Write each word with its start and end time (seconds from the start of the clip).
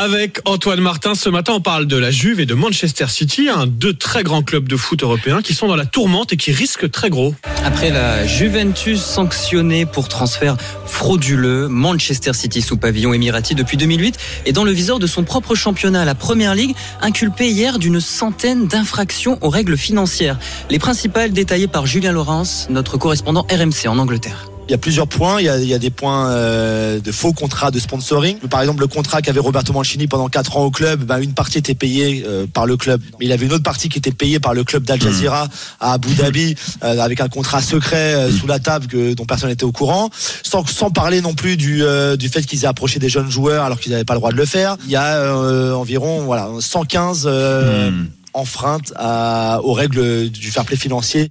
Avec 0.00 0.38
Antoine 0.44 0.80
Martin, 0.80 1.16
ce 1.16 1.28
matin, 1.28 1.54
on 1.56 1.60
parle 1.60 1.86
de 1.86 1.96
la 1.96 2.12
Juve 2.12 2.38
et 2.38 2.46
de 2.46 2.54
Manchester 2.54 3.06
City, 3.08 3.48
deux 3.66 3.92
très 3.92 4.22
grands 4.22 4.42
clubs 4.42 4.68
de 4.68 4.76
foot 4.76 5.02
européens 5.02 5.42
qui 5.42 5.54
sont 5.54 5.66
dans 5.66 5.74
la 5.74 5.86
tourmente 5.86 6.32
et 6.32 6.36
qui 6.36 6.52
risquent 6.52 6.88
très 6.88 7.10
gros. 7.10 7.34
Après 7.64 7.90
la 7.90 8.24
Juventus 8.24 9.02
sanctionnée 9.02 9.86
pour 9.86 10.06
transfert 10.06 10.56
frauduleux, 10.86 11.66
Manchester 11.66 12.32
City 12.32 12.62
sous 12.62 12.76
pavillon 12.76 13.12
émirati 13.12 13.56
depuis 13.56 13.76
2008 13.76 14.16
est 14.46 14.52
dans 14.52 14.62
le 14.62 14.70
viseur 14.70 15.00
de 15.00 15.08
son 15.08 15.24
propre 15.24 15.56
championnat, 15.56 16.04
la 16.04 16.14
Première 16.14 16.54
Ligue, 16.54 16.76
inculpé 17.00 17.50
hier 17.50 17.80
d'une 17.80 17.98
centaine 17.98 18.68
d'infractions 18.68 19.36
aux 19.40 19.50
règles 19.50 19.76
financières. 19.76 20.38
Les 20.70 20.78
principales 20.78 21.32
détaillées 21.32 21.66
par 21.66 21.86
Julien 21.86 22.12
Laurence, 22.12 22.68
notre 22.70 22.98
correspondant 22.98 23.44
RMC 23.50 23.88
en 23.88 23.98
Angleterre. 23.98 24.48
Il 24.68 24.72
y 24.72 24.74
a 24.74 24.78
plusieurs 24.78 25.08
points. 25.08 25.40
Il 25.40 25.46
y 25.46 25.48
a, 25.48 25.58
il 25.58 25.66
y 25.66 25.72
a 25.72 25.78
des 25.78 25.90
points 25.90 26.30
euh, 26.30 27.00
de 27.00 27.10
faux 27.10 27.32
contrats 27.32 27.70
de 27.70 27.78
sponsoring. 27.78 28.38
Par 28.38 28.60
exemple, 28.60 28.80
le 28.80 28.86
contrat 28.86 29.22
qu'avait 29.22 29.40
Roberto 29.40 29.72
Mancini 29.72 30.06
pendant 30.06 30.28
quatre 30.28 30.58
ans 30.58 30.64
au 30.64 30.70
club, 30.70 31.04
ben, 31.04 31.18
une 31.20 31.32
partie 31.32 31.56
était 31.58 31.74
payée 31.74 32.22
euh, 32.26 32.46
par 32.46 32.66
le 32.66 32.76
club, 32.76 33.00
mais 33.18 33.26
il 33.26 33.32
avait 33.32 33.46
une 33.46 33.52
autre 33.52 33.62
partie 33.62 33.88
qui 33.88 33.98
était 33.98 34.12
payée 34.12 34.40
par 34.40 34.52
le 34.52 34.64
club 34.64 34.84
d'Al 34.84 35.00
Jazeera 35.00 35.48
à 35.80 35.94
Abu 35.94 36.12
Dhabi 36.14 36.54
euh, 36.84 36.98
avec 36.98 37.20
un 37.20 37.28
contrat 37.28 37.62
secret 37.62 38.14
euh, 38.14 38.30
sous 38.30 38.46
la 38.46 38.58
table 38.58 38.86
que, 38.88 39.14
dont 39.14 39.24
personne 39.24 39.48
n'était 39.48 39.64
au 39.64 39.72
courant. 39.72 40.10
Sans, 40.42 40.66
sans 40.66 40.90
parler 40.90 41.22
non 41.22 41.32
plus 41.34 41.56
du, 41.56 41.82
euh, 41.82 42.16
du 42.16 42.28
fait 42.28 42.42
qu'ils 42.42 42.64
aient 42.64 42.68
approché 42.68 42.98
des 42.98 43.08
jeunes 43.08 43.30
joueurs 43.30 43.64
alors 43.64 43.80
qu'ils 43.80 43.92
n'avaient 43.92 44.04
pas 44.04 44.14
le 44.14 44.20
droit 44.20 44.32
de 44.32 44.36
le 44.36 44.44
faire. 44.44 44.76
Il 44.84 44.90
y 44.90 44.96
a 44.96 45.14
euh, 45.16 45.72
environ 45.72 46.24
voilà 46.24 46.50
115 46.60 47.24
euh, 47.26 47.90
enfreintes 48.34 48.92
à, 48.96 49.60
aux 49.62 49.72
règles 49.72 50.28
du 50.28 50.50
fair 50.50 50.64
play 50.64 50.76
financier. 50.76 51.30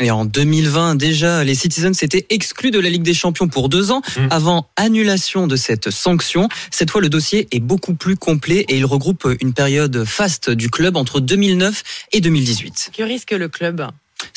Et 0.00 0.10
en 0.10 0.24
2020, 0.24 0.94
déjà, 0.96 1.44
les 1.44 1.54
Citizens 1.54 1.94
s'étaient 1.94 2.26
exclus 2.30 2.70
de 2.70 2.78
la 2.78 2.90
Ligue 2.90 3.02
des 3.02 3.14
Champions 3.14 3.48
pour 3.48 3.68
deux 3.68 3.90
ans 3.90 4.02
Mm. 4.16 4.28
avant 4.30 4.68
annulation 4.76 5.46
de 5.46 5.56
cette 5.56 5.90
sanction. 5.90 6.48
Cette 6.70 6.90
fois, 6.90 7.00
le 7.00 7.08
dossier 7.08 7.48
est 7.52 7.60
beaucoup 7.60 7.94
plus 7.94 8.16
complet 8.16 8.64
et 8.68 8.76
il 8.76 8.84
regroupe 8.84 9.26
une 9.40 9.52
période 9.54 10.04
faste 10.04 10.50
du 10.50 10.70
club 10.70 10.96
entre 10.96 11.20
2009 11.20 11.82
et 12.12 12.20
2018. 12.20 12.90
Que 12.96 13.02
risque 13.02 13.32
le 13.32 13.48
club? 13.48 13.88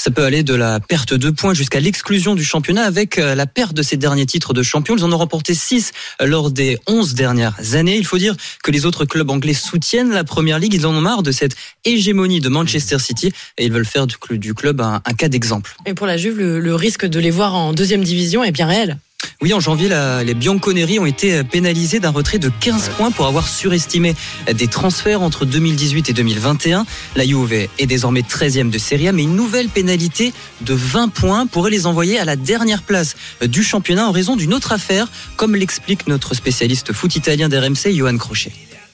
Ça 0.04 0.10
peut 0.10 0.24
aller 0.24 0.42
de 0.42 0.56
la 0.56 0.80
perte 0.80 1.14
de 1.14 1.30
points 1.30 1.54
jusqu'à 1.54 1.80
l'exclusion 1.80 2.34
du 2.34 2.44
championnat 2.44 2.86
avec 2.86 3.20
euh, 3.20 3.36
la 3.36 3.46
perte 3.46 3.76
de 3.76 3.84
ses 3.84 3.98
derniers 3.98 4.26
titres 4.26 4.52
de 4.52 4.64
champion. 4.64 4.98
Ils 4.98 5.04
en 5.04 5.12
ont 5.12 5.18
remporté 5.20 5.54
6 5.54 5.92
lors 6.22 6.50
des 6.50 6.80
11 6.88 7.14
dernières 7.14 7.76
années. 7.76 7.98
Il 7.98 8.06
faut 8.08 8.18
dire 8.18 8.36
que 8.64 8.72
les 8.72 8.88
autres 8.88 9.06
clubs 9.06 9.30
anglais 9.30 9.54
soutiennent 9.54 10.10
la 10.10 10.24
première 10.24 10.58
ligue. 10.58 10.74
Ils 10.74 10.88
en 10.88 10.96
ont 10.96 11.02
marre 11.02 11.22
de 11.22 11.32
cette 11.32 11.56
hégémonie 11.86 12.40
de 12.40 12.50
Manchester 12.50 12.98
City 12.98 13.32
et 13.60 13.66
ils 13.66 13.72
veulent 13.72 13.86
faire 13.86 14.08
du 14.08 14.16
cl- 14.16 14.40
du 14.40 14.56
club 14.56 14.82
un, 14.82 15.00
cas 15.16 15.28
d'exemple. 15.30 15.76
Et 15.86 15.94
pour 15.94 16.08
la 16.08 16.18
Juve, 16.18 16.40
le 16.40 16.74
risque 16.74 17.06
de 17.06 17.20
les 17.20 17.30
voir 17.30 17.54
en 17.54 17.72
deuxième 17.72 18.04
division 18.04 18.44
est 18.44 18.52
bien 18.52 18.66
réel. 18.66 18.98
Oui, 19.42 19.54
en 19.54 19.60
janvier, 19.60 19.90
la- 19.90 20.24
les 20.24 20.36
Bianconeri 20.36 21.00
ont 21.00 21.06
été 21.08 21.44
pénalisés 21.44 22.00
d'un 22.00 22.12
retrait 22.12 22.38
de 22.38 22.52
15 22.60 22.90
points 22.90 23.10
pour 23.10 23.26
avoir 23.26 23.48
surestimé 23.48 24.14
des 24.54 24.68
transferts 24.68 25.24
entre 25.24 25.46
2018 25.46 26.10
et 26.10 26.14
2021. 26.14 26.86
La 27.16 27.26
Juve 27.26 27.52
est 27.54 27.86
désormais 27.88 28.22
13e 28.22 28.70
de 28.70 28.78
Serie 28.78 29.08
A, 29.08 29.12
mais 29.14 29.24
une 29.24 29.36
nouvelle 29.36 29.70
pénalité 29.70 30.32
de 30.62 30.76
20 30.76 31.08
points 31.10 31.48
pourrait 31.48 31.72
les 31.72 31.88
envoyer 31.88 32.20
à 32.20 32.26
la 32.26 32.36
dernière 32.36 32.84
place 32.84 33.16
du 33.44 33.64
championnat 33.64 34.08
en 34.08 34.12
raison 34.12 34.36
d'une 34.36 34.54
autre 34.54 34.74
affaire, 34.74 35.08
comme 35.38 35.56
l'explique 35.56 36.06
notre 36.08 36.36
spécialiste 36.36 36.94
foot 36.94 37.16
italien 37.16 37.50
d'RMC, 37.50 37.96
Johan 37.96 38.18
Crochet. 38.18 38.52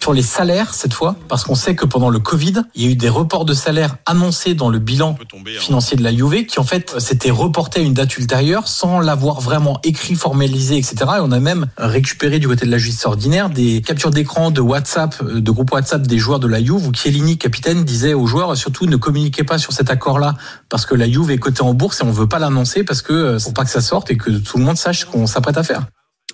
Sur 0.08 0.14
les 0.14 0.22
salaires 0.22 0.74
cette 0.74 0.94
fois, 0.94 1.18
parce 1.28 1.44
qu'on 1.44 1.54
sait 1.54 1.76
que 1.76 1.86
pendant 1.86 2.10
le 2.10 2.20
Covid, 2.20 2.62
il 2.76 2.82
y 2.82 2.88
a 2.88 2.92
eu 2.92 2.96
des 2.96 3.10
reports 3.10 3.44
de 3.44 3.54
salaires 3.54 3.98
annoncés 4.06 4.54
dans 4.54 4.70
le 4.70 4.80
bilan 4.80 5.18
financier 5.60 5.98
de 5.98 6.04
la 6.04 6.16
Juve, 6.16 6.46
qui 6.46 6.62
en 6.62 6.64
fait 6.64 6.98
s'étaient 6.98 7.30
reportés 7.30 7.82
à 7.82 7.84
une 7.84 7.94
date 7.94 8.18
ultérieure 8.18 8.70
sans 8.70 9.02
l'avoir 9.02 9.42
vraiment 9.42 9.82
écrit, 9.84 10.16
formalisé, 10.16 10.78
etc. 10.78 10.96
Et 11.18 11.20
on 11.22 11.34
a 11.34 11.42
même 11.42 11.66
récupéré 11.78 12.40
du 12.40 12.48
côté 12.48 12.66
de 12.66 12.72
la 12.72 12.78
justice 12.78 13.06
ordinaire 13.06 13.50
des 13.50 13.82
captures 13.82 14.12
d'écran 14.12 14.50
de 14.50 14.62
WhatsApp, 14.62 15.14
euh, 15.24 15.42
de 15.42 15.52
groupes 15.52 15.74
WhatsApp 15.74 16.08
des 16.08 16.20
joueurs 16.20 16.40
de 16.40 16.48
la 16.48 16.64
Juve, 16.64 16.88
où 16.88 16.94
Chiellini, 16.94 17.38
capitaine, 17.38 17.84
disait 17.84 18.14
aux 18.14 18.28
joueurs 18.28 18.56
surtout 18.56 18.86
ne 18.86 18.96
communiquez 18.96 19.44
pas 19.44 19.58
sur 19.58 19.74
cet 19.74 19.92
accord-là, 19.92 20.36
parce 20.70 20.86
que 20.86 20.96
la 20.96 21.12
Juve 21.12 21.32
est 21.32 21.38
cotée 21.38 21.64
en 21.64 21.74
bourse 21.74 22.00
et 22.00 22.06
on 22.06 22.12
veut 22.12 22.30
pas 22.30 22.40
l'annoncer 22.40 22.86
parce 22.86 23.02
que 23.02 23.12
euh, 23.12 23.40
pour 23.44 23.54
pas 23.54 23.66
que 23.66 23.72
ça 23.72 23.82
sorte 23.82 24.10
et 24.10 24.16
que 24.16 24.32
tout 24.32 24.58
le 24.58 24.64
monde 24.64 24.78
sache 24.78 25.04
qu'on 25.04 25.28
s'apprête 25.28 25.58
à 25.58 25.64
faire. 25.64 25.82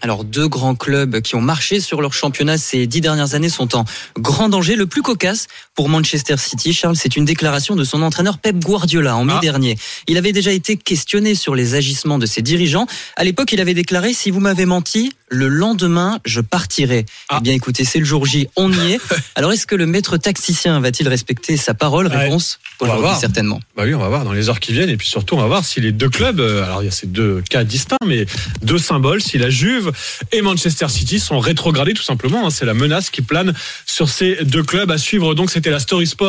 Alors, 0.03 0.25
deux 0.25 0.49
grands 0.49 0.75
clubs 0.75 1.21
qui 1.21 1.35
ont 1.35 1.41
marché 1.41 1.79
sur 1.79 2.01
leur 2.01 2.13
championnat 2.13 2.57
ces 2.57 2.87
dix 2.87 2.99
dernières 2.99 3.35
années 3.35 3.47
sont 3.47 3.73
en 3.77 3.85
grand 4.19 4.49
danger. 4.49 4.75
Le 4.75 4.85
plus 4.85 5.01
cocasse 5.01 5.47
pour 5.75 5.87
Manchester 5.87 6.35
City, 6.35 6.73
Charles, 6.73 6.97
c'est 6.97 7.15
une 7.15 7.23
déclaration 7.23 7.77
de 7.77 7.85
son 7.85 8.01
entraîneur 8.01 8.37
Pep 8.37 8.59
Guardiola 8.59 9.15
en 9.15 9.23
mai 9.23 9.31
Ah. 9.37 9.39
dernier. 9.41 9.77
Il 10.09 10.17
avait 10.17 10.33
déjà 10.33 10.51
été 10.51 10.75
questionné 10.75 11.35
sur 11.35 11.55
les 11.55 11.75
agissements 11.75 12.19
de 12.19 12.25
ses 12.25 12.41
dirigeants. 12.41 12.85
À 13.15 13.23
l'époque, 13.23 13.53
il 13.53 13.61
avait 13.61 13.73
déclaré 13.73 14.13
si 14.13 14.29
vous 14.29 14.41
m'avez 14.41 14.65
menti, 14.65 15.13
le 15.29 15.47
lendemain, 15.47 16.19
je 16.25 16.41
partirai. 16.41 17.05
Ah. 17.29 17.37
Eh 17.39 17.43
bien, 17.43 17.53
écoutez, 17.53 17.83
c'est 17.85 17.99
le 17.99 18.05
jour 18.05 18.25
J, 18.25 18.47
on 18.55 18.71
y 18.71 18.93
est. 18.93 18.99
Alors, 19.35 19.51
est-ce 19.51 19.65
que 19.65 19.75
le 19.75 19.85
maître 19.85 20.17
taxicien 20.17 20.79
va-t-il 20.79 21.07
respecter 21.07 21.57
sa 21.57 21.73
parole? 21.73 22.07
Ouais. 22.07 22.15
Réponse 22.25 22.59
On 22.79 22.85
va 22.85 22.91
aujourd'hui, 22.91 23.07
voir. 23.09 23.19
certainement. 23.19 23.59
Bah 23.75 23.83
oui, 23.85 23.93
on 23.95 23.99
va 23.99 24.07
voir 24.09 24.23
dans 24.25 24.33
les 24.33 24.49
heures 24.49 24.59
qui 24.59 24.73
viennent 24.73 24.89
et 24.89 24.97
puis 24.97 25.07
surtout 25.07 25.35
on 25.35 25.41
va 25.41 25.47
voir 25.47 25.65
si 25.65 25.81
les 25.81 25.91
deux 25.91 26.09
clubs, 26.09 26.39
euh, 26.39 26.63
alors 26.63 26.81
il 26.83 26.85
y 26.85 26.89
a 26.89 26.91
ces 26.91 27.07
deux 27.07 27.41
cas 27.49 27.63
distincts, 27.63 27.97
mais 28.05 28.25
deux 28.61 28.77
symboles, 28.77 29.21
si 29.21 29.37
la 29.37 29.49
Juve 29.49 29.91
et 30.31 30.41
Manchester 30.41 30.87
City 30.89 31.19
sont 31.19 31.39
rétrogradés 31.39 31.93
tout 31.93 32.03
simplement. 32.03 32.45
hein. 32.45 32.49
C'est 32.49 32.65
la 32.65 32.73
menace 32.73 33.09
qui 33.09 33.21
plane 33.21 33.53
sur 33.85 34.09
ces 34.09 34.37
deux 34.43 34.63
clubs 34.63 34.91
à 34.91 34.97
suivre. 34.97 35.33
Donc 35.33 35.49
c'était 35.51 35.69
la 35.71 35.79
Story 35.79 36.05
Sport 36.07 36.23